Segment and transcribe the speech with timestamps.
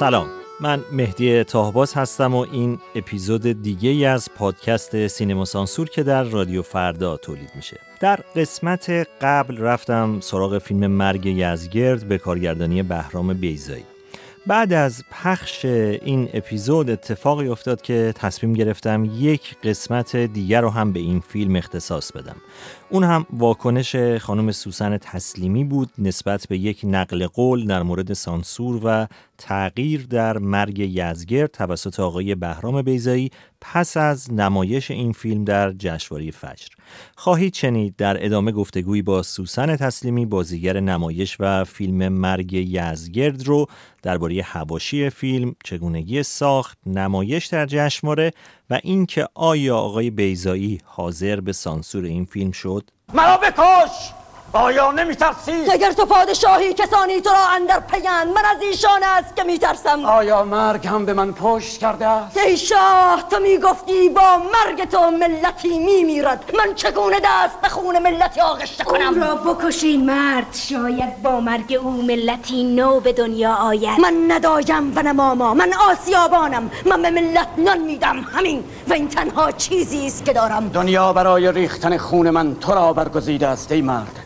[0.00, 0.28] سلام.
[0.60, 6.22] من مهدی تاهباز هستم و این اپیزود دیگه ای از پادکست سینما سانسور که در
[6.22, 7.80] رادیو فردا تولید میشه.
[8.00, 8.90] در قسمت
[9.20, 13.84] قبل رفتم سراغ فیلم مرگ یزگرد به کارگردانی بهرام بیزایی
[14.46, 20.92] بعد از پخش این اپیزود اتفاقی افتاد که تصمیم گرفتم یک قسمت دیگر رو هم
[20.92, 22.36] به این فیلم اختصاص بدم.
[22.90, 28.80] اون هم واکنش خانم سوسن تسلیمی بود نسبت به یک نقل قول در مورد سانسور
[28.84, 29.06] و
[29.38, 36.30] تغییر در مرگ یزگرد توسط آقای بهرام بیزایی پس از نمایش این فیلم در جشنواره
[36.30, 36.68] فجر.
[37.16, 43.66] خواهید شنید در ادامه گفتگویی با سوسن تسلیمی بازیگر نمایش و فیلم مرگ یزگرد رو
[44.02, 48.30] درباره هواشی فیلم چگونگی ساخت نمایش در جشنواره
[48.70, 52.90] و اینکه آیا آقای بیزایی حاضر به سانسور این فیلم شد.
[53.14, 54.19] مرا بکش!
[54.52, 59.42] آیا نمیترسی؟ اگر تو پادشاهی کسانی تو را اندر پیند من از ایشان است که
[59.42, 60.04] میترسم.
[60.04, 65.10] آیا مرگ هم به من پشت کرده است؟ ای شاه تو می‌گفتی با مرگ تو
[65.10, 66.52] ملتی میمیرد.
[66.58, 71.78] من چگونه دست به خون ملتی آغشته کنم؟ او را بکشین مرد شاید با مرگ
[71.82, 74.00] او ملتی نو به دنیا آید.
[74.00, 76.70] من ندایم و نماما من آسیابانم.
[76.86, 78.64] من به ملت نان میدم همین.
[78.88, 80.68] و این تنها چیزی است که دارم.
[80.68, 84.19] دنیا برای ریختن خون من تو را برگزیده است ای مرد.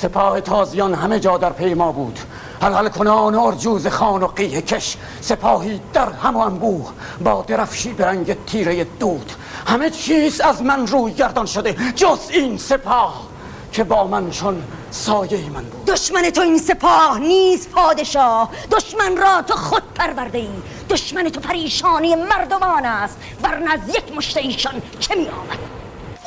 [0.00, 2.18] سپاه تازیان همه جا در پیما بود.
[2.62, 6.92] حلقل کنان ارجوز خان و قیه کش سپاهی در هم و انبوه
[7.24, 9.32] با درفشی به رنگ تیره دود.
[9.66, 13.28] همه چیز از من روی گردان شده جز این سپاه
[13.72, 15.84] که با من چون سایه من بود.
[15.84, 18.50] دشمن تو این سپاه نیز پادشاه.
[18.72, 20.48] دشمن را تو خود پرورده ای.
[20.90, 23.18] دشمن تو پریشانی مردمان است.
[23.42, 25.75] ورنه از یک مشت ایشان چه می آمد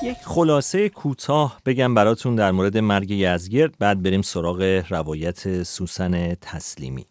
[0.04, 3.78] یک خلاصه کوتاه بگم براتون در مورد مرگ یزگرد.
[3.80, 7.06] بعد بریم سراغ روایت سوسن تسلیمی.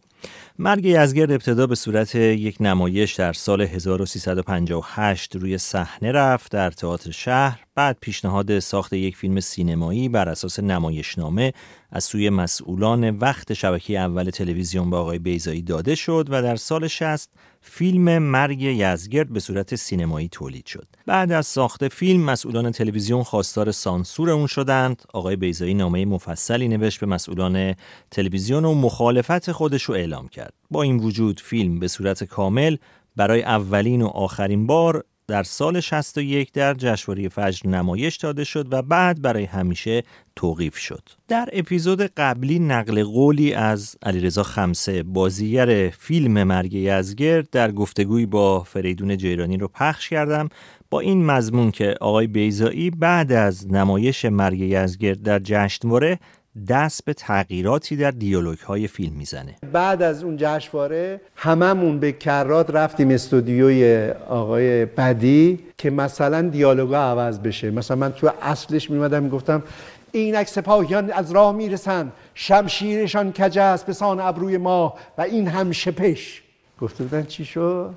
[0.59, 7.11] مرگ یزگرد ابتدا به صورت یک نمایش در سال 1358 روی صحنه رفت در تئاتر
[7.11, 7.59] شهر.
[7.79, 11.53] بعد پیشنهاد ساخت یک فیلم سینمایی بر اساس نمایشنامه
[11.91, 16.87] از سوی مسئولان وقت شبکه اول تلویزیون به آقای بیزایی داده شد و در سال
[16.87, 17.29] 60
[17.61, 20.87] فیلم مرگ یزگرد به صورت سینمایی تولید شد.
[21.05, 25.03] بعد از ساخت فیلم مسئولان تلویزیون خواستار سانسور اون شدند.
[25.13, 27.75] آقای بیزایی نامه مفصلی نوشت به مسئولان
[28.11, 30.53] تلویزیون و مخالفت خودش رو اعلام کرد.
[30.71, 32.77] با این وجود فیلم به صورت کامل
[33.15, 38.81] برای اولین و آخرین بار در سال 61 در جشنواره فجر نمایش داده شد و
[38.81, 40.03] بعد برای همیشه
[40.35, 41.09] توقیف شد.
[41.27, 48.63] در اپیزود قبلی نقل قولی از علیرضا خمسه بازیگر فیلم مرگ یزگرد در گفتگویی با
[48.63, 50.49] فریدون جیرانی رو پخش کردم
[50.89, 56.19] با این مضمون که آقای بیزایی بعد از نمایش مرگ یزگرد در جشنواره
[56.67, 59.55] دست به تغییراتی در دیالوگ های فیلم می‌زنه.
[59.73, 67.39] بعد از اون جشنواره هممون به کرات رفتیم استودیوی آقای بدی که مثلا دیالوگا عوض
[67.39, 67.71] بشه.
[67.71, 69.63] مثلا من تو اصلش میمدم می‌گفتم
[70.11, 75.71] اینک سپاهیان از راه می‌رسن شمشیرشان کج است به سان ابروی ما و این هم
[75.71, 76.43] شپش.
[76.81, 77.93] گفته بودن چی شد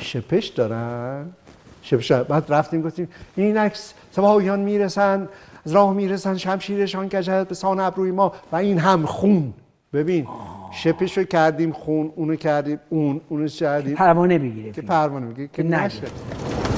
[0.00, 1.26] شپش دارن؟
[1.82, 2.12] شپش.
[2.12, 3.78] بعد رفتیم گفتیم اینک
[4.10, 5.28] سپاهیان می‌رسن
[5.66, 8.32] از راه می‌رسن شمشیرشان کشد به سان ابروی ما.
[8.52, 9.54] و این هم خون.
[9.92, 10.26] ببین
[10.72, 13.94] شپش رو کردیم خون اونو کردیم اون اونو کردیم.
[13.94, 16.02] پروانه بگیره که پروانه بگیره که نشه.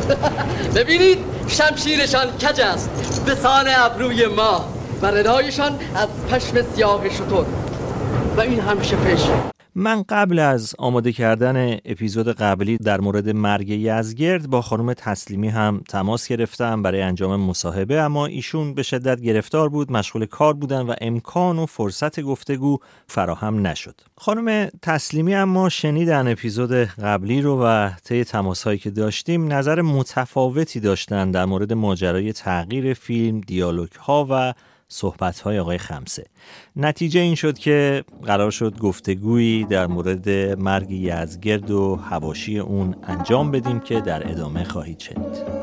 [0.76, 4.64] ببینید شمشیرشان کج است به سان ابروی ما.
[5.02, 7.46] و ردایشان از پشم سیاه شطور
[8.36, 9.28] و این هم شپش.
[9.74, 15.82] من قبل از آماده کردن اپیزود قبلی در مورد مرگ یزگرد با خانم تسلیمی هم
[15.88, 20.94] تماس گرفتم برای انجام مصاحبه اما ایشون به شدت گرفتار بود مشغول کار بودن و
[21.00, 24.00] امکان و فرصت گفتگو فراهم نشد.
[24.16, 31.30] خانم تسلیمی اما شنیدن اپیزود قبلی رو و طی تماسهایی که داشتیم نظر متفاوتی داشتن
[31.30, 34.54] در مورد ماجرای تغییر فیلم دیالوگ ها و
[34.92, 36.24] صحبت های آقای خمسه.
[36.76, 40.28] نتیجه این شد که قرار شد گفتگویی در مورد
[40.58, 45.62] مرگ یزگرد و هواشی اون انجام بدیم که در ادامه خواهید شنید.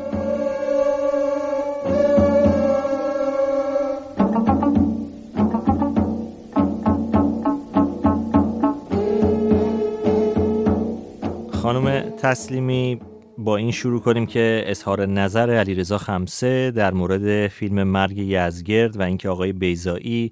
[11.53, 12.99] خانم تسلیمی
[13.39, 19.01] با این شروع کنیم که اظهار نظر علیرضا خمسه در مورد فیلم مرگ یزگرد و
[19.01, 20.31] اینکه آقای بیزایی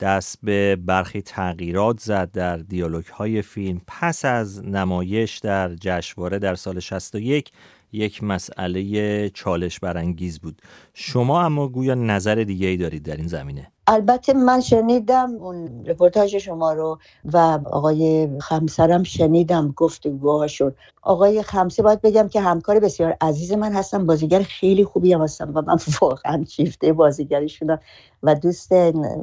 [0.00, 3.80] دست به برخی تغییرات زد در دیالوگ های فیلم.
[3.86, 7.50] پس از نمایش در جشنواره در سال 61
[7.92, 10.62] یک مسئله چالش برانگیز بود.
[10.94, 13.72] شما اما گویا نظر دیگه ای دارید در این زمینه.
[13.90, 22.00] البته من شنیدم اون رپورتاج شما رو و آقای خمسرم شنیدم گفتگوهاشون آقای خمسه باید
[22.00, 24.06] بگم که همکار بسیار عزیز من هستم.
[24.06, 27.80] بازیگر خیلی خوبی هم هستم و من واقعا شیفته بازیگری شدم
[28.22, 28.72] و دوست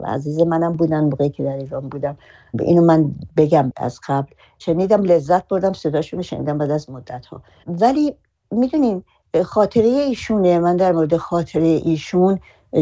[0.05, 2.17] عزیز منم بودن موقعی که در ایران بودم.
[2.59, 4.31] اینو من بگم از قبل.
[4.59, 8.15] شنیدم لذت بردم صداشون شنیدم بعد از مدت ها ولی
[8.51, 9.03] می‌دونین
[9.45, 10.59] خاطره ایشونه.
[10.59, 12.39] من در مورد خاطره ایشون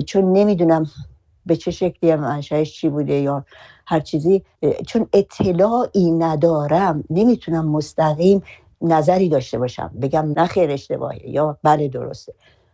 [0.07, 0.85] چون نمی‌دونم
[1.45, 3.45] به چه شکلی منشأش چی بوده یا
[3.85, 4.43] هر چیزی
[4.87, 8.41] چون اطلاعی ندارم نمی‌تونم مستقیم
[8.81, 12.33] نظری داشته باشم بگم نه خیر اشتباهه یا بله درسته.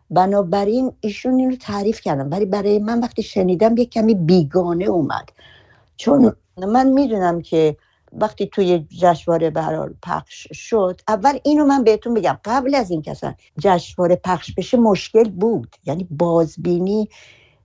[0.09, 5.29] بنابراین ایشون اینو تعریف کردم ولی برای من وقتی شنیدم یک کمی بیگانه اومد.
[5.97, 7.77] چون من می‌دونم که
[8.13, 13.35] وقتی توی جشنواره برار پخش شد اول اینو من بهتون بگم قبل از این کسان
[13.59, 15.75] جشنواره پخش بشه مشکل بود.
[15.85, 17.09] یعنی بازبینی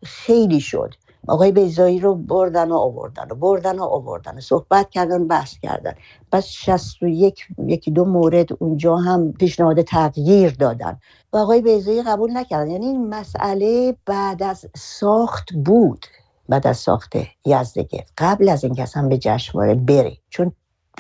[0.05, 0.95] خیلی شد.
[1.29, 4.41] آقای بیزایی رو بردن و آوردن و بردن و آوردن.
[4.41, 5.95] صحبت کردن بحث کردن.
[6.33, 10.99] بس 61 یکی دو مورد اونجا هم پیشنهاد تغییر دادن.
[11.33, 12.71] و آقای بیزایی قبول نکردن.
[12.71, 16.07] یعنی این مسئله بعد از ساخت بود.
[16.49, 17.13] بعد از ساخت
[17.47, 20.17] یزدگرد قبل از اینکه اصلا به جشنواره بره.
[20.31, 20.53] چون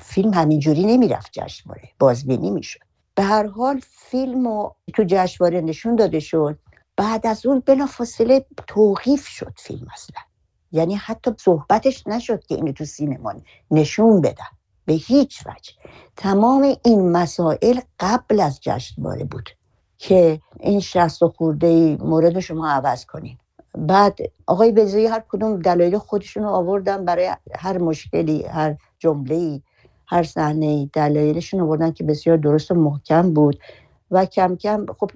[0.03, 1.89] فیلم همینجوری نمی‌رفت جشنواره.
[1.99, 2.81] بازبینی می‌شد.
[3.15, 6.59] به هر حال فیلم تو جشنواره نشون داده شد.
[6.96, 10.23] بعد از اون بلا فاصله توقیف شد فیلم اصلا.
[10.73, 13.35] یعنی حتی صحبتش نشد که اینو تو سینما
[13.70, 14.44] نشون بدن.
[14.87, 15.73] به هیچ وجه.
[16.17, 19.50] تمام این مسائل قبل از جشنواره بود
[19.99, 23.38] که این شخص و خورده مورد شما عوض کنین
[23.79, 29.62] بعد آقای بزایی هر کدوم دلایل خودشون رو آوردن برای هر مشکلی هر جمله
[30.06, 33.58] هر صحنه دلایلشون آوردن که بسیار درست و محکم بود.
[34.11, 35.11] و کم کم خب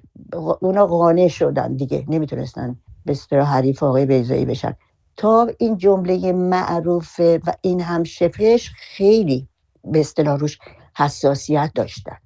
[0.61, 2.75] اونا قانع شدن دیگه نمی‌تونستن
[3.05, 4.75] به اصطلاح حریف آقای بیزایی بشن.
[5.17, 9.47] تا این جمله معروف و این هم شفش خیلی
[9.83, 10.59] به اصطلاح روش
[10.97, 12.17] حساسیت داشتن.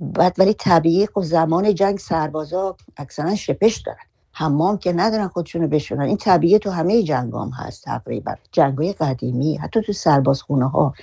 [0.00, 4.07] بعد ولی طبیعی و زمان جنگ سربازا اکثرا شپش دارن.
[4.38, 8.34] حمام که ندارن خودشونو بشونن این طبیعی تو همه جنگام هست تقریبا.
[8.52, 10.94] جنگای قدیمی حتی تو سربازخونه ها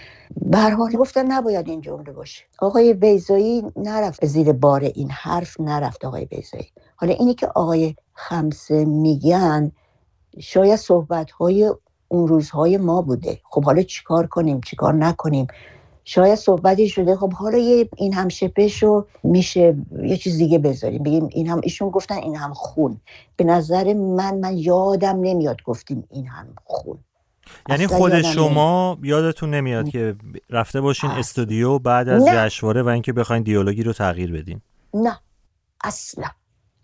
[0.42, 2.44] به حال گفتن نباید این جمله باشه.
[2.60, 8.86] آقای بیزایی نرفت زیر بار این حرف نرفت آقای بیزایی حالا اینی که آقای خمسه
[8.86, 9.72] میگن
[10.40, 11.74] شاید صحبت های
[12.08, 13.40] اون روزهای ما بوده.
[13.44, 15.48] خب حالا چیکار کنیم چیکار نکنیم؟
[16.06, 17.16] شاید صحبتی شده.
[17.16, 21.04] خب حالا یه این هم شپش رو میشه یه چیز دیگه بذاریم.
[21.04, 23.02] بگیم این هم ایشون گفتن این هم خون.
[23.36, 26.98] به نظر من من یادم نمیاد گفتیم این هم خون.
[27.70, 30.16] یعنی خود شما یادتون نمیاد که
[30.50, 34.62] رفته باشین استودیو بعد از جشنواره و اینکه بخواین دیالوگی رو تغییر بدین.
[34.94, 35.20] نه.
[35.84, 36.28] اصلا.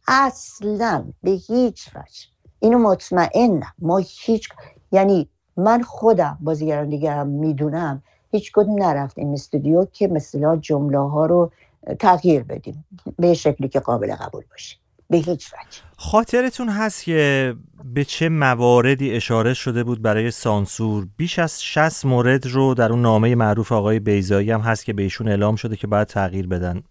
[0.07, 1.06] اصلا.
[1.23, 2.25] به هیچ وجه.
[2.59, 3.73] اینو مطمئنم.
[3.79, 4.50] ما هیچ
[4.91, 11.51] یعنی من خودم بازیگران دیگرم می‌دونم هیچ کدوم نرفتیم استودیو که مثلا جمله ها رو
[12.00, 12.86] تغییر بدیم.
[13.19, 14.75] به شکلی که قابل قبول باشه.
[15.10, 15.81] به هیچ وجه.
[15.98, 17.56] خاطرتون هست که
[17.86, 23.01] به چه مواردی اشاره شده بود برای سانسور؟ بیش از 60 مورد رو در اون
[23.01, 26.83] نامه معروف آقای بیزایی هم هست که به اعلام شده که باید تغییر بدن.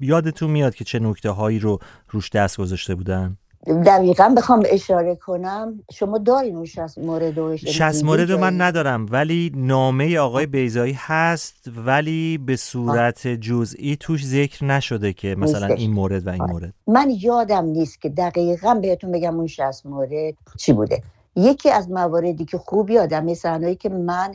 [0.00, 1.78] یادتون میاد که چه نکته هایی رو
[2.10, 5.82] روش دست گذاشته بودن؟ دقیقا بخوام اشاره کنم.
[5.92, 10.96] شما دارین اون 60 مورد رو 60 مورد رو من ندارم ولی نامه آقای بیزایی
[10.98, 16.42] هست ولی به صورت جزئی توش ذکر نشده که مثلا این مورد و این.
[16.42, 16.72] مورد.
[16.86, 21.02] من یادم نیست که دقیقا بهتون بگم اون 60 مورد چی بوده.
[21.36, 24.34] یکی از مواردی که خوب یادم صحنه‌ای که من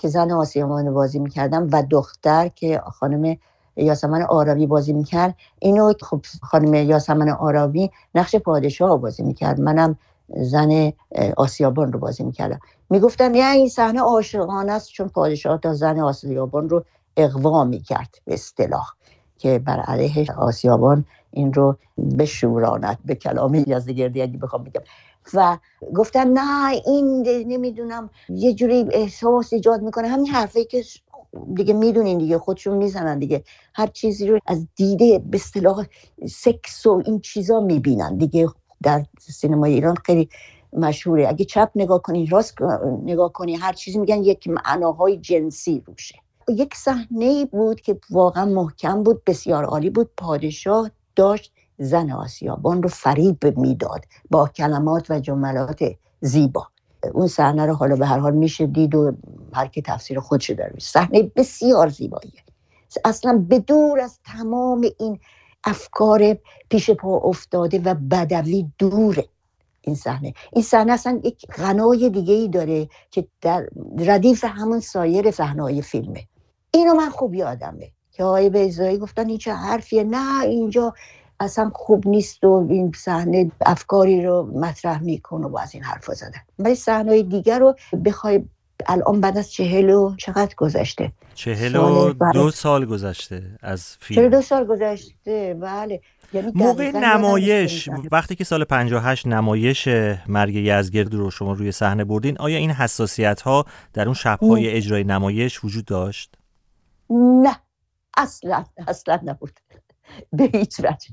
[0.00, 3.36] که زن آسیامان بازی می‌کردم و دختر که خانم
[3.76, 5.34] یاسمن آراوی بازی می‌کرد.
[5.58, 9.60] اینو خب خانم یاسمن آراوی نقش پادشاه بازی می‌کرد.
[9.60, 9.98] منم
[10.36, 10.92] زن
[11.36, 12.60] آسیابان رو بازی می‌کردم.
[12.90, 16.84] می‌گفتن نه این صحنه عاشقانه است چون پادشاه تا زن آسیابان رو
[17.16, 18.86] اقوا می‌کرد به اصطلاح
[19.38, 21.76] که بر علیه آسیابان این رو
[22.18, 24.82] بشوراند به کلام یزدگردی اگه بخوام بگم.
[25.34, 25.58] و
[25.94, 30.08] گفتن نه این نمی‌دونم یه جوری احساس ایجاد می‌کنه.
[30.08, 30.82] همین حرفی که
[31.54, 33.44] دیگه می‌دونین دیگه خودشون می‌زنن دیگه.
[33.74, 35.86] هر چیزی رو از دیده به اصطلاح
[36.28, 38.48] سکس و این چیزا می‌بینن دیگه.
[38.82, 40.28] در سینما ایران خیلی
[40.72, 41.28] مشهوره.
[41.28, 42.54] اگه چپ نگاه کنی راست
[43.04, 46.14] نگاه کنی هر چیزی میگن یک معناهای جنسی روشه.
[46.48, 50.10] یک صحنه بود که واقعا محکم بود بسیار عالی بود.
[50.16, 55.84] پادشاه داشت زن آسیابان رو فریب می‌داد با کلمات و جملات
[56.20, 56.71] زیبا.
[57.14, 59.12] اون صحنه رو حالا به هر حال میشه دید و
[59.52, 62.42] هر کی تفسیر خودش داره صحنه بسیار زیباییه.
[63.04, 65.18] اصلا بدور از تمام این
[65.64, 66.36] افکار
[66.68, 69.24] پیش پا افتاده و بدوی دوره
[69.80, 70.34] این صحنه.
[70.52, 73.68] این صحنه اصلا یک غنای دیگه ای داره که در
[73.98, 76.26] ردیف همون سایر صحنه فیلمه.
[76.70, 77.92] اینو من خوب یادمه.
[78.12, 80.94] که آقای بیزایی گفتن این چه حرفیه؟ نه اینجا
[81.42, 86.40] اصلا خوب نیست و این صحنه افکاری رو مطرح می‌کنه و از این حرفا زدن
[86.58, 88.44] ولی صحنه دیگر رو بخوای
[88.86, 94.20] الان بعد از چهل و چقدر گذشته؟ چهل و دو سال گذشته از فیلم.
[94.20, 96.00] چهل دو سال گذشته بله.
[96.32, 99.88] یعنی موقع نمایش وقتی که سال 58 نمایش
[100.28, 105.04] مرگ یزگرد رو شما روی صحنه بردین آیا این حساسیت ها در اون شبهای اجرای
[105.04, 106.34] نمایش وجود داشت؟
[107.10, 107.56] نه.
[108.16, 109.60] اصلا اصلا نبود.
[110.36, 111.08] به هیچ وجه.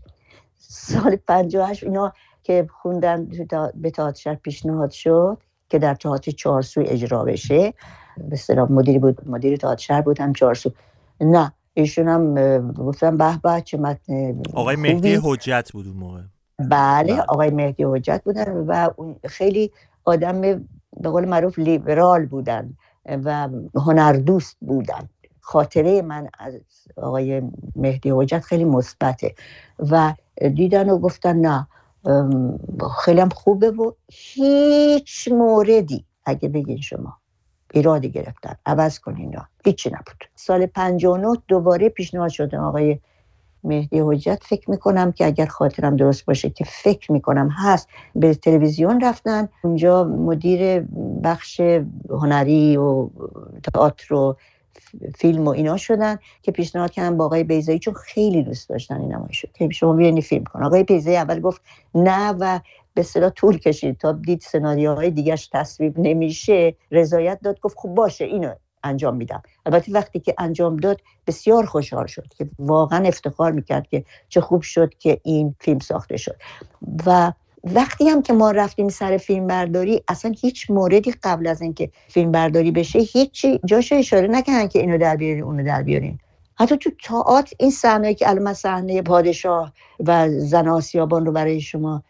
[0.59, 2.13] سال 58 اینا
[2.43, 3.29] که خوندن
[3.75, 5.37] به تئاتر پیشنهاد شد
[5.69, 7.73] که در تئاتر چارسو اجرا بشه.
[8.17, 10.71] به اصطلاح مدیر بود مدیر تئاتر بودم چارسو
[11.21, 16.21] نه ایشون هم گفتم به به چه متن آقای مهدی حجت بود اون موقع.
[16.59, 17.21] بله, بله.
[17.21, 18.89] آقای مهدی حجت بودن و
[19.25, 19.71] خیلی
[20.05, 22.73] آدم به قول معروف لیبرال بودن
[23.05, 25.09] و هنردوست بودن.
[25.41, 26.53] خاطره من از
[26.95, 27.41] آقای
[27.75, 29.35] مهدی حجت خیلی مثبته
[29.79, 30.13] و
[30.55, 31.67] دیدن و گفتن نه.
[33.05, 36.05] خیلی هم خوبه و هیچ موردی.
[36.25, 37.17] اگه بگین شما
[37.73, 38.55] ایرادی گرفتن.
[38.65, 40.29] عوض کنین یا هیچی نبود.
[40.35, 42.59] سال 59 دوباره پیشنهاد شده.
[42.59, 42.99] آقای
[43.63, 49.01] مهدی حجت فکر می‌کنم که اگر خاطرم درست باشه که فکر می‌کنم هست به تلویزیون
[49.01, 49.49] رفتن.
[49.63, 50.79] اونجا مدیر
[51.23, 51.61] بخش
[52.09, 53.09] هنری و
[53.73, 54.37] تئاتر و
[55.15, 59.13] فیلم و اینا شدن که پیشنهاد کردن با آقای بیزایی چون خیلی دوست داشتن این
[59.13, 61.61] نمایش که شما بیاین فیلم کن آقای بیزایی اول گفت
[61.95, 62.59] نه و
[62.93, 63.97] به صدا طول کشید.
[63.97, 67.59] تا دید سناریوهای دیگرش تصویب نمیشه رضایت داد.
[67.59, 69.41] گفت خب باشه اینو انجام میدم.
[69.65, 74.61] البته وقتی که انجام داد بسیار خوشحال شد که واقعا افتخار می‌کرد که چه خوب
[74.61, 76.35] شد که این فیلم ساخته شد.
[77.05, 77.31] و
[77.63, 82.31] وقتی هم که ما رفتیم سر فیلم برداری اصلا هیچ موردی قبل از اینکه فیلم
[82.31, 86.19] برداری بشه هیچی جاشو اشاره نکردن که اینو در بیارین اونو در بیارین.
[86.55, 92.03] حتی تو تاعت این صحنه که الان صحنه پادشاه و زن آسیابان رو برای شما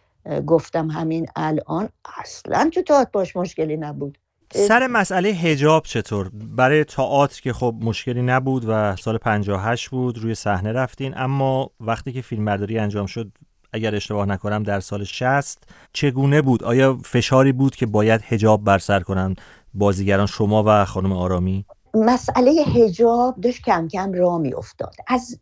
[0.46, 1.89] گفتم همین الان
[2.20, 4.18] اصلا تو تاعت باش مشکلی نبود.
[4.53, 10.36] سر مسئله هجاب چطور؟ برای تئاتر که خب مشکلی نبود و سال 58 بود روی
[10.36, 13.32] صحنه رفتین اما وقتی که فیلم برداری انجام شد
[13.74, 18.78] اگر اشتباه نکنم در سال 60 چگونه بود؟ آیا فشاری بود که باید هجاب بر
[18.78, 19.42] سر کنند
[19.74, 25.39] بازیگران شما و خانم آرامی؟ مسئله هجاب داشت کم کم را می افتاد از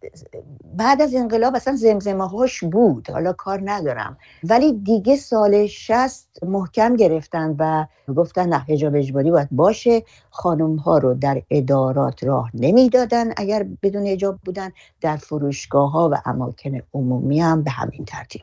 [0.73, 3.09] بعد از انقلاب اصلا زمزمه هاش بود.
[3.09, 4.17] حالا کار ندارم.
[4.43, 10.03] ولی دیگه سال شست محکم گرفتن و گفتن نه هجاب اجباری باید باشه.
[10.29, 14.71] خانم ها رو در ادارات راه نمی‌دادن اگر بدون هجاب بودن.
[15.01, 18.41] در فروشگاه ها و اماکن عمومی هم به همین ترتیب.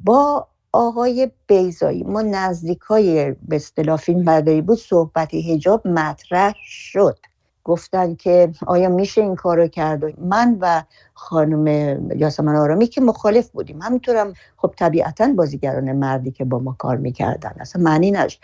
[0.00, 7.18] با آقای بیزایی ما نزدیک های به اصطلاح فیلم بود صحبت هجاب مطرح شد.
[7.64, 10.82] گفتن که آیا میشه این کارو کرد؟ من و
[11.14, 11.66] خانم
[12.16, 13.82] یاسمن آرامی که مخالف بودیم.
[13.82, 17.54] همینطورم خب طبیعتا بازیگران مردی که با ما کار می‌کردن.
[17.60, 18.40] اصلا معنی نش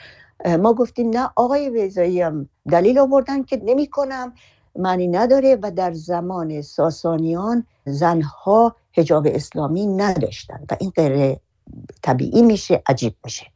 [0.59, 4.33] ما گفتیم نه آقای ویزایی هم دلیل آوردن که نمی‌کنم
[4.77, 11.37] معنی نداره و در زمان ساسانیان زنها حجاب اسلامی نداشتن و این غیر
[12.03, 13.47] طبیعی میشه عجیب میشه.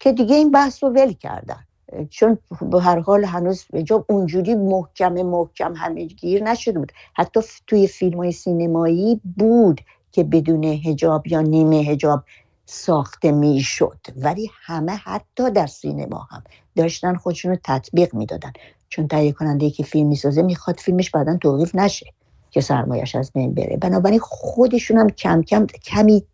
[0.00, 1.65] که دیگه این بحث رو ول کردن.
[2.10, 2.38] چون
[2.70, 6.92] به هر حال هنوز جا اونجوری محکم محکم همه گیر نشده بود.
[7.14, 9.80] حتی توی فیلم های سینمایی بود
[10.12, 12.24] که بدون هجاب یا نیمه هجاب
[12.66, 13.98] ساخته می‌شد.
[14.16, 16.42] ولی همه حتی در سینما هم
[16.76, 18.52] داشتن خودشون رو تطبیق می‌دادن.
[18.88, 22.06] چون تهیه کننده که فیلم می‌سازه می‌خواد فیلمش بعدا توقیف نشه
[22.50, 23.76] که سرمایش از بین بره.
[23.76, 26.24] بنابراین خودشون هم کم کم کمی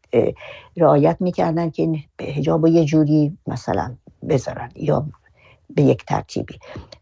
[0.77, 3.95] رعایت می‌کردن که این هجاب یه جوری مثلا
[4.29, 5.07] بذارن یا
[5.71, 6.59] به یک ترتیبی.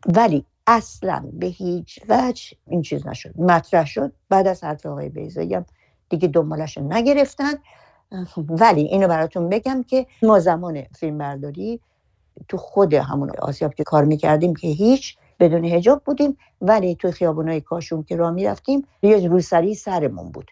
[0.06, 3.40] ولی اصلا به هیچ وجه این چیز نشد.
[3.40, 4.12] مطرح شد.
[4.28, 5.66] بعد از حرف آقای بیزایی هم
[6.08, 7.52] دیگه دنبالش نگرفتن.
[8.36, 11.80] ولی اینو براتون بگم که ما زمان فیلم برداری
[12.48, 16.36] تو خود همون آسیاب که کار می‌کردیم که هیچ بدون هجاب بودیم.
[16.60, 20.50] ولی تو خیابونای کاشون که راه می‌رفتیم یه روسری سرمون بود.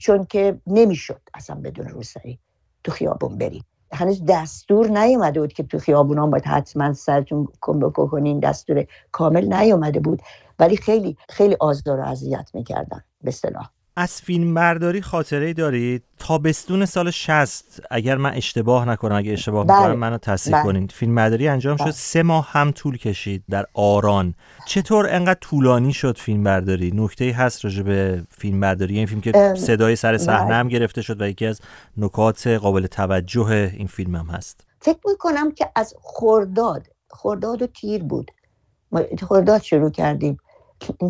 [0.00, 2.38] چون که نمی‌شد اصلا بدون روسری
[2.84, 3.64] تو خیابون بریم.
[3.94, 10.22] هنوز دستور نیومده بود که تو خیابونان باید حتما سرتون کنین دستور کامل نیومده بود.
[10.58, 16.84] ولی خیلی خیلی آزار و اذیت می‌کردن به صلاح از فیلم برداری خاطره دارید؟ تابستون
[16.84, 19.78] سال 60 اگر من اشتباه نکنم اگه اشتباه بله.
[19.78, 20.64] می‌کنم منو تصحیح بله.
[20.64, 21.92] کنید فیلم برداری انجام شد بله.
[21.92, 24.34] سه ماه هم طول کشید در آران.
[24.66, 29.54] چطور انقدر طولانی شد فیلم برداری نکته هست راجع به فیلم برداری این فیلم که
[29.56, 31.60] صدای سر صحنه هم گرفته شد و یکی از
[31.96, 34.66] نکات قابل توجه این فیلم هم هست.
[34.80, 38.30] فکر می‌کنم که از خرداد خرداد و تیر بود.
[38.92, 40.36] ما خرداد شروع کردیم.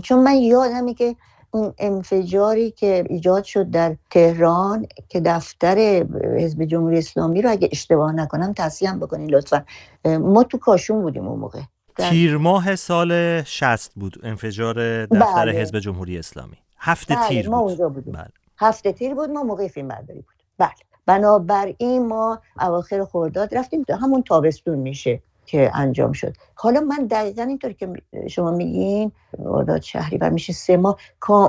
[0.02, 1.16] چون من یادمه که
[1.54, 6.04] اون انفجاری که ایجاد شد در تهران که دفتر
[6.38, 9.64] حزب جمهوری اسلامی رو اگه اشتباه نکنم تصحیح بکنین لطفا.
[10.04, 11.61] ما تو کاشون بودیم اون موقع.
[11.99, 15.52] تیر ماه سال 60 بود انفجار دفتر بله.
[15.52, 16.56] حزب جمهوری اسلامی.
[16.78, 17.28] هفته بله.
[17.28, 17.68] تیر ما بود.
[17.68, 18.12] اونجا بودیم.
[18.12, 18.28] بله.
[18.58, 20.70] هفته تیر بود ما موقع فیلم برداری بود بله.
[21.06, 25.23] بنابراین ما اواخر خرداد رفتیم همون تابستون میشه.
[25.46, 26.34] که انجام شد.
[26.54, 27.92] حالا من دقیقا اینطور که
[28.28, 30.98] شما میگین مرداد شهری بر میشه سه ماه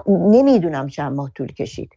[0.08, 1.90] نمی‌دونم چند ماه طول کشید.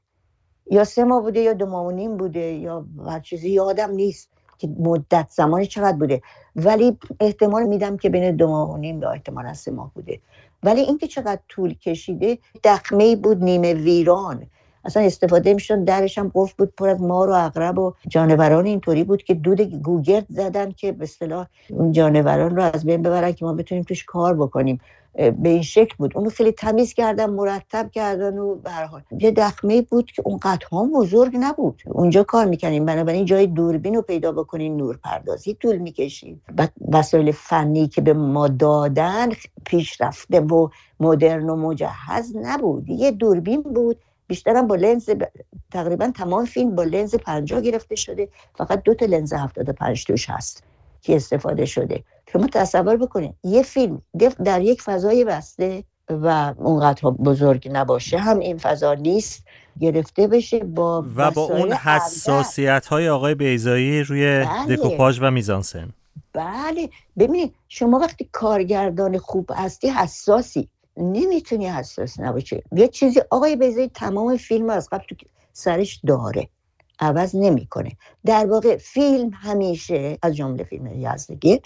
[0.71, 4.29] یا سه ماه بوده یا دو ماه و نیم بوده یا هر چیزی یادم نیست
[4.59, 6.23] که مدت زمانی چقدر بوده.
[6.57, 10.21] ولی احتمال میدم که بین دو ماه و نیم یا احتمال سه ماه بوده.
[10.63, 14.47] ولی اینکه چقدر طول کشیده دخمه بود نیمه ویران.
[14.89, 15.85] اصلا استفاده می‌شد.
[15.85, 19.61] درش هم قفل بود پر از مار و اغرب و جانوران اینطوری بود که دود
[19.61, 24.05] گوگرد زدن که به اصطلاح اون جانوران رو از بین ببرن که ما بتونیم توش
[24.05, 24.81] کار بکنیم.
[25.15, 26.17] به این شکل بود.
[26.17, 29.03] اونو خیلی تمیز کردن مرتب کردن و به حال.
[29.21, 30.41] یه دخمه بود که اون
[30.73, 31.83] ها بزرگ نبود.
[31.87, 36.41] اونجا کار می‌کنیم بنابراین جای دوربین رو پیدا بکنیم نور پردازی طول می‌کشید.
[36.93, 39.29] وسایل فنی که به ما دادن
[39.65, 40.69] پیشرفته و
[41.01, 42.89] مدرن و مجهز نبود.
[42.89, 43.97] یه دوربین بود.
[44.29, 45.11] بیشترم با لنز
[45.73, 48.29] تقریبا تمام فیلم با لنز 50 گرفته شده.
[48.55, 50.65] فقط دو تا لنز 75 توش هست
[51.01, 52.05] که استفاده شده.
[52.33, 54.03] شما تصور بکنید یه فیلم
[54.45, 59.45] در یک فضای بسته و اونقدر بزرگ نباشه هم این فضا نیست
[59.81, 64.77] گرفته بشه با و با اون حساسیت های آقای بیزایی روی بله.
[64.77, 65.89] دکوپاژ و میزانسن.
[66.33, 66.89] بله.
[67.19, 70.69] ببینید شما وقتی کارگردان خوب هستی حساسی.
[70.99, 75.17] نمی‌تونی حساس نباشه یه چیزی آقای بیزایی تمام فیلم از قبل تو
[75.53, 76.49] سرش داره.
[77.01, 77.91] عوض نمی‌کنه.
[78.25, 81.61] در واقع فیلم همیشه از جمله فیلم یزدگی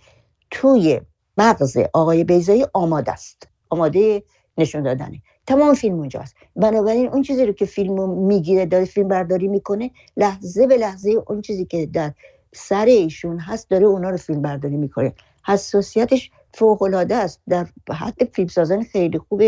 [0.51, 1.01] توی
[1.39, 3.49] مغز آقای بیزایی آماده است.
[3.71, 4.23] آماده
[4.59, 5.23] نشون دادنه.
[5.47, 10.67] تمام فیلم اونجاست بنابراین اون چیزی رو که فیلم می‌گیره داره فیلم برداری می‌کنه لحظه
[10.67, 12.13] به لحظه اون چیزی که در
[12.55, 15.13] سر ایشون هست داره اونا رو فیلم برداری می‌کنه.
[15.47, 17.41] حساسیتش فوق العاده است.
[17.49, 19.43] در حد فیلمسازان خیلی خوب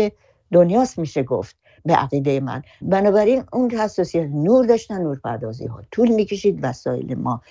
[0.51, 2.61] دنیاست میشه گفت به عقیده من.
[2.81, 5.81] بنابراین اون حساسیت نور داشتن نور پردازی ها.
[5.91, 7.41] طول می‌کشید وسایل ما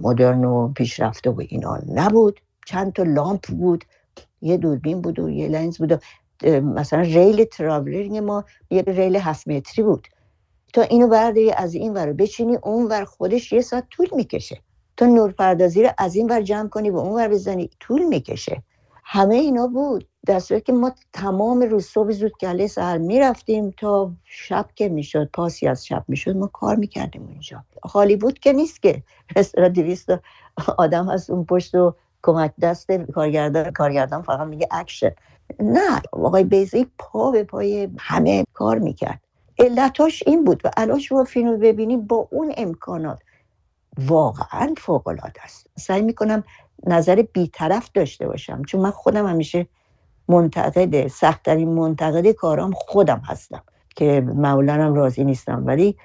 [0.00, 2.40] مدرن و پیشرفته و اینا نبود.
[2.66, 3.84] چند تا لامپ بود.
[4.42, 5.96] یه دوربین بود و یه لنز بود و
[6.60, 10.08] مثلا ریل تراولینگ ما یه ریل هفت متری بود.
[10.72, 14.60] تا اینو برداری از این ور بچینی اون ور خودش یه ساعت طول می‌کشه.
[14.96, 18.62] تا نور پردازی رو از این ور جمع کنی و اون ور بزنی طول می‌کشه.
[19.04, 20.08] همه اینا بود.
[20.26, 25.30] در صورت که ما تمام روز صبح زود کله سحر می‌رفتیم تا شب که می‌شد
[25.32, 27.64] پاسی از شب می‌شد ما کار می‌کردیم اونجا.
[27.82, 29.02] خالی بود که نیست که.
[29.36, 30.08] مثلا دویست
[30.78, 35.10] آدم هست اون پشت و کمک دست کارگردان کارگردان فقط میگه اکشن.
[35.60, 39.20] نه آقای بیزی پا به پای همه کار می‌کرد.
[39.58, 43.18] علتاش این بود و الان شما فیلم رو ببینید با اون امکانات.
[43.98, 46.44] واقعا فوق العاده است سعی می‌کنم
[46.86, 49.66] نظر بیطرف داشته باشم چون من خودم همیشه
[50.28, 53.62] منتقد سختترین منتقد کارام خودم هستم
[53.96, 55.96] که مولانم راضی نیستم ولی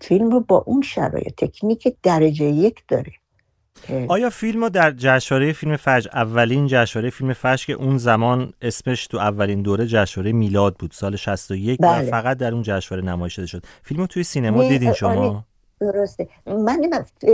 [0.00, 3.12] فیلم رو با اون شرایط تکنیک درجه یک داره
[4.08, 9.06] آیا فیلم رو در جشنواره فیلم فجر اولین جشنواره فیلم فجر که اون زمان اسمش
[9.06, 12.08] تو اولین دوره جشنواره میلاد بود سال 61 بله.
[12.08, 15.44] و فقط در اون جشنواره نمایش داده شد فیلم رو توی سینما دیدین شما.
[15.80, 16.28] درسته.
[16.46, 16.80] من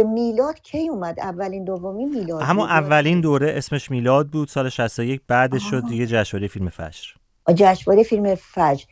[0.04, 5.62] میلاد کی اومد؟ اولین دومی میلاد همون اولین دوره اسمش میلاد بود سال 61 بعدش
[5.70, 7.08] شد دیگه جشنواره فیلم فجر.
[7.54, 8.84] جشنواره فیلم فجر.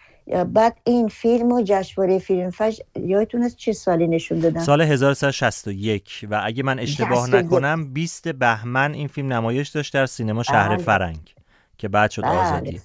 [0.45, 6.27] بعد این فیلم و جشنواره فیلم فجر یادتون از چه سالی نشون دادن؟ سال 1361
[6.31, 10.85] و اگه من اشتباه نکنم 20 بهمن این فیلم نمایش داشت در سینما شهر بله.
[10.85, 11.35] فرنگ
[11.79, 12.31] که بعد شد بله.
[12.31, 12.81] آزادی.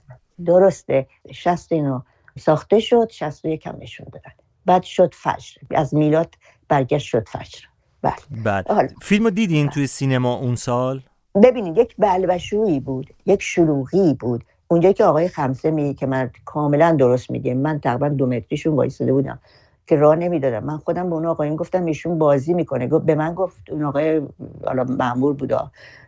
[0.45, 1.07] درسته.
[1.31, 2.01] 69
[2.39, 4.31] ساخته شد 61 هم نشون دادن.
[4.65, 5.57] بعد شد فجر.
[5.71, 6.35] از میلاد
[6.69, 7.59] برگشت شد فجر.
[8.01, 8.43] بله.
[8.43, 8.93] بعد.
[9.01, 9.73] فیلم رو دیدین بله.
[9.73, 11.01] توی سینما اون سال؟
[11.43, 14.43] ببینید یک بلبشویی بود یک شلوغی بود.
[14.67, 17.53] اونجا که آقای خمسه میگه که من کاملا درست میگه.
[17.53, 19.39] من تقریبا دو متریشون وایساده بودم
[19.87, 20.63] که راه نمی‌دادم.
[20.63, 22.87] من خودم به اون آقایون گفتم ایشون بازی می‌کنه.
[22.87, 24.21] گفت به من گفت اون آقای
[24.65, 25.53] حالا مامور بود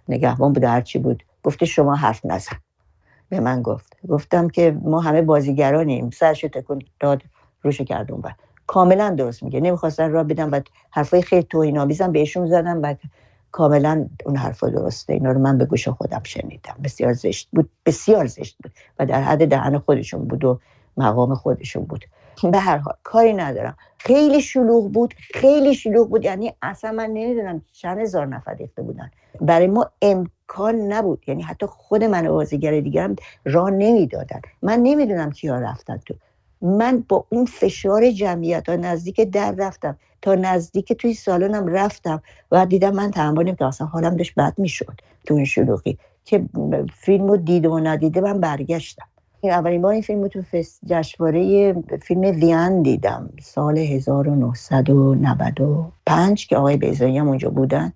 [0.09, 1.23] نگهبان بود هرچی بود.
[1.43, 2.57] گفته شما حرف نزن.
[3.29, 3.97] به من گفت.
[4.07, 6.09] گفتم که ما همه بازیگرانیم.
[6.09, 7.21] سرش تکون داد
[7.61, 8.35] روش کردون بعد
[8.69, 9.59] کاملا درست میگه.
[9.59, 12.95] نمی‌خواستن را بدم و حرفای خیلی توهین‌آمیزم بهشون زدم و
[13.51, 15.13] کاملا اون حرفا درسته.
[15.13, 16.75] اینا رو من به گوش خودم شنیدم.
[16.83, 20.59] بسیار زشت بود بسیار زشت بود و در حد دهن خودشون بود و
[20.97, 22.05] مقام خودشون بود.
[22.51, 23.77] به هر حال کاری ندارم.
[23.97, 26.25] خیلی شلوغ بود خیلی شلوغ بود.
[26.25, 29.11] یعنی اصلا من نمی‌دونم چند هزار نفر ریخته بودن.
[29.41, 31.23] برای ما امکان نبود.
[31.27, 34.41] یعنی حتی خود من و بازیگر دیگه هم راه نمی‌دادن.
[34.61, 36.13] من نمی‌دونم کیا رفتن تو
[36.61, 42.65] من با اون فشار جمعیت تا نزدیک در رفتم تا نزدیک توی سالنم رفتم و
[42.65, 46.45] دیدم من تحمل نمی‌کنم اصلا حالم داشت بد می‌شد تو این شلوغی که
[46.95, 49.05] فیلم رو دیده و ندیده من برگشتم.
[49.41, 50.41] این اولین بار این فیلم تو
[50.87, 57.93] جشنواره فیلم وین دیدم سال 1995 که آقای بیزایی هم اونجا بودن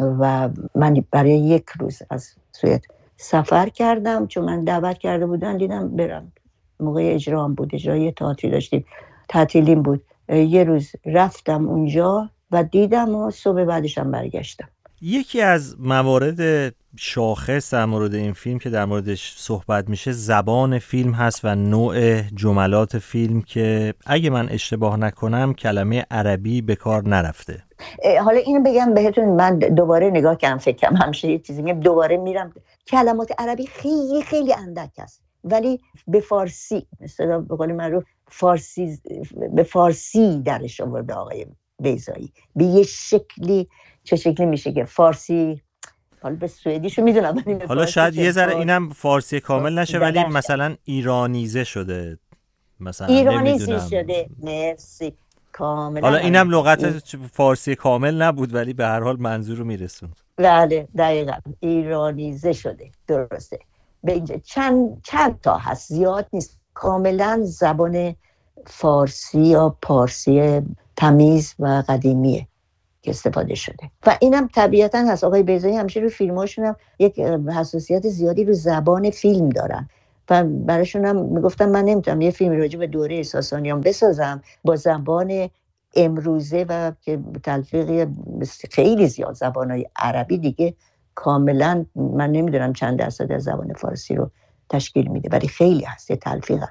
[0.00, 2.82] و من برای یک روز از سویت
[3.16, 4.26] سفر کردم.
[4.26, 6.32] چون من دعوت کرده بودن دیدم برم
[6.80, 8.84] موقع اجرا هم بود اجرای تئاتری داشتیم.
[9.28, 10.02] تعطیلیم بود.
[10.28, 14.68] یه روز رفتم اونجا و دیدم و صبح بعدشم برگشتم.
[15.00, 21.12] یکی از موارد شاخص در مورد این فیلم که در موردش صحبت میشه زبان فیلم
[21.12, 27.62] هست و نوع جملات فیلم که اگه من اشتباه نکنم کلمه عربی به کار نرفته.
[28.24, 32.52] حالا اینو بگم بهتون من دوباره نگاه کردم فکرم همشه یه چیزی دوباره میرم.
[32.86, 35.27] کلمات عربی خیلی خیلی اندک است.
[35.44, 38.98] ولی به فارسی مثلا به قول من رو فارسی
[39.52, 41.46] به فارسی درش آورده آقای
[41.80, 43.68] بیزایی به یه شکلی
[44.04, 45.62] چه شکلی میشه که فارسی
[46.22, 51.64] حالا به سوئدیشو می‌دونم حالا شاید یه ذره اینم فارسی کامل نشه ولی مثلا ایرانیزه
[51.64, 52.18] شده.
[52.80, 54.30] مثلا ایرانیزه شده.
[54.42, 55.12] مرسی.
[55.52, 56.00] کاملا.
[56.00, 56.98] حالا اینم لغت
[57.32, 60.16] فارسی کامل نبود ولی به هر حال منظور رو میرسوند.
[60.36, 61.32] بله دقیقا.
[61.60, 62.90] ایرانیزه شده.
[63.06, 63.58] درسته.
[64.44, 66.58] چند, چند تا هست؟ زیاد نیست.
[66.74, 68.14] کاملا زبان
[68.66, 70.62] فارسی یا پارسی
[70.96, 72.46] تمیز و قدیمیه
[73.02, 73.90] که استفاده شده.
[74.06, 75.24] و اینم طبیعتا هست.
[75.24, 77.18] آقای بیزایی همیشه رو فیلماشون هم یک
[77.54, 79.88] حساسیت زیادی رو زبان فیلم دارن.
[80.30, 85.50] و براشون هم می‌گفتم من نمی‌تونم یه فیلم راجع به دوره ساسانیان بسازم با زبان
[85.94, 88.06] امروزه و که تلفیقی
[88.70, 90.74] خیلی زیاد زبانهای عربی دیگه
[91.18, 94.30] کاملا من نمی‌دونم چند درصد از زبان فارسی رو
[94.70, 96.66] تشکیل میده ولی خیلی هست تلفیقا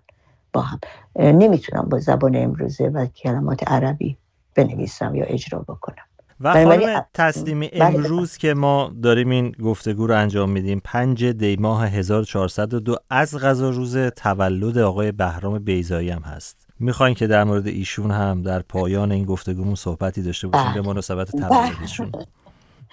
[0.53, 0.79] با هم.
[1.15, 4.17] نمی‌تونم با زبان امروزه و کلمات عربی
[4.55, 6.03] بنویسم یا اجرا بکنم.
[6.41, 11.55] و خانم تسلیمی بله، امروز که ما داریم این گفتگو رو انجام میدیم پنج دی
[11.55, 16.67] ماه 1402 از غذا روز تولد آقای بهرام بیزایی هم هست.
[16.79, 20.89] می‌خواین که در مورد ایشون هم در پایان این گفتگومون صحبتی داشته باشیم به بله.
[20.89, 22.12] مناسبت تولدشون.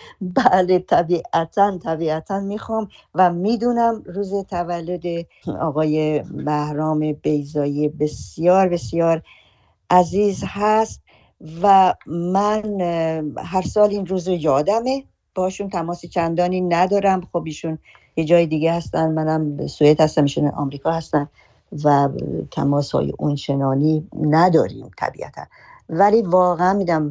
[0.21, 5.03] بله طبیعتا طبیعتا می‌خوام و می‌دونم روز تولد
[5.61, 9.23] آقای بهرام بیزایی بسیار بسیار
[9.91, 11.03] عزیز هست
[11.63, 12.81] و من
[13.39, 15.05] هر سال این روز رو یادمه.
[15.35, 17.21] باشون تماس چندانی ندارم.
[17.33, 17.79] خب ایشون
[18.17, 19.11] یه جای دیگه هستن.
[19.13, 21.29] منم سوئد هستم ایشون آمریکا هستن
[21.85, 22.09] و
[22.51, 25.43] تماس های اونچنانی نداریم طبیعتا.
[25.89, 27.03] ولی واقعا میدم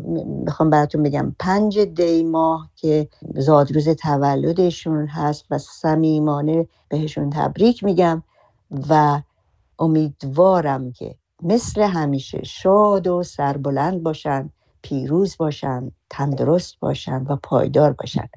[0.46, 8.24] می‌خوام براتون بگم پنج دی ماه که زادروز تولدشون هست و صمیمانه بهشون تبریک میگم
[8.90, 9.22] و
[9.80, 14.50] امیدوارم که مثل همیشه شاد و سربلند باشن
[14.82, 18.30] پیروز باشن تندرست باشن و پایدار باشن.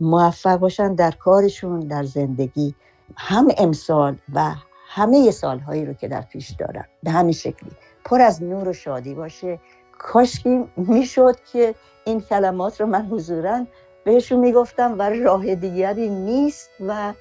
[0.00, 2.74] موفق باشن در کارشون در زندگی
[3.16, 4.54] هم امسال و
[4.88, 6.84] همه سالهایی رو که در پیش دارن.
[7.02, 7.70] به همین شکلی.
[8.04, 9.60] پر از نور و شادی باشه.
[10.02, 13.66] کاشکی می‌شد که این کلمات رو من حضورا
[14.04, 17.12] بهشون می‌گفتم و راه دیگری نیست و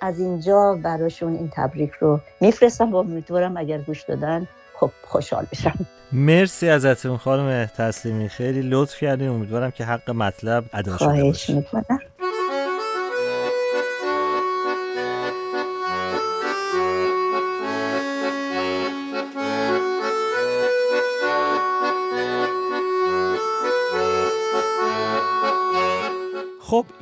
[0.00, 5.86] از اینجا براشون این تبریک رو میفرستم و امیدوارم اگر گوش دادن خب خوشحال بشم.
[6.12, 9.28] مرسی ازتون خانم تسلیمی خیلی لطف کردین.
[9.28, 11.60] امیدوارم که حق مطلب ادا شده باشه.
[11.60, 11.84] خب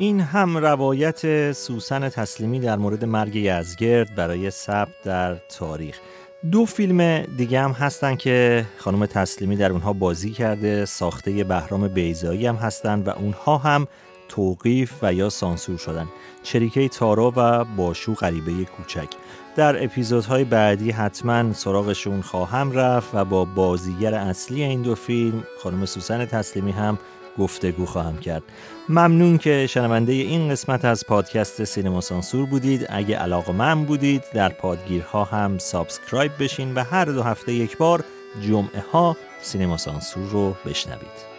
[0.01, 5.99] این هم روایت سوسن تسلیمی در مورد مرگ یزگرد برای ثبت در تاریخ.
[6.51, 12.47] دو فیلم دیگه هم هستن که خانم تسلیمی در اونها بازی کرده ساخته بهرام بیزایی
[12.47, 13.87] هم هستن و اونها هم
[14.29, 16.07] توقیف و یا سانسور شدن.
[16.43, 19.09] چریکه تارا و باشو غریبه کوچک.
[19.57, 25.87] در اپیزودهای بعدی حتما سراغشون خواهم رفت و با بازیگر اصلی این دو فیلم خانم
[25.87, 26.99] سوسن تسلیمی هم
[27.39, 28.43] گفتگو خواهم کرد.
[28.89, 32.87] ممنون که شنونده این قسمت از پادکست سینما سانسور بودید.
[32.89, 38.05] اگه علاقه‌مند بودید در پادگیرها هم subscribe بشین و هر دو هفته یک بار
[38.41, 41.30] جمعه ها سینما سانسور رو بشنوید.